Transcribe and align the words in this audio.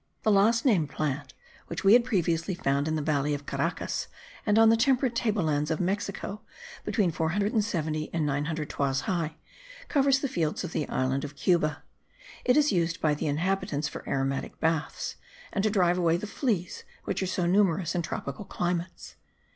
The 0.23 0.31
last 0.31 0.65
named 0.65 0.89
plant, 0.89 1.35
which 1.67 1.83
we 1.83 1.93
had 1.93 2.03
previously 2.03 2.55
found 2.55 2.87
in 2.87 2.95
the 2.95 3.03
valley 3.03 3.35
of 3.35 3.45
Caracas 3.45 4.07
and 4.47 4.57
on 4.57 4.69
the 4.69 4.75
temperate 4.75 5.13
table 5.15 5.43
lands 5.43 5.69
of 5.69 5.79
Mexico, 5.79 6.41
between 6.83 7.11
470 7.11 8.09
and 8.11 8.25
900 8.25 8.67
toises 8.67 9.01
high, 9.01 9.35
covers 9.89 10.17
the 10.17 10.27
fields 10.27 10.63
of 10.63 10.71
the 10.71 10.89
island 10.89 11.23
of 11.23 11.35
Cuba. 11.35 11.83
It 12.43 12.57
is 12.57 12.71
used 12.71 12.99
by 12.99 13.13
the 13.13 13.27
inhabitants 13.27 13.87
for 13.87 14.03
aromatic 14.09 14.59
baths, 14.59 15.17
and 15.53 15.63
to 15.63 15.69
drive 15.69 15.99
away 15.99 16.17
the 16.17 16.25
fleas 16.25 16.83
which 17.03 17.21
are 17.21 17.27
so 17.27 17.45
numerous 17.45 17.93
in 17.93 18.01
tropical 18.01 18.45
climates. 18.45 19.17